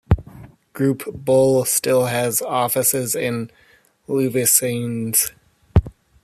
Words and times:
Groupe 0.73 1.03
Bull 1.23 1.63
still 1.65 2.07
has 2.07 2.41
offices 2.41 3.13
in 3.13 3.51
Louveciennes. 4.09 5.31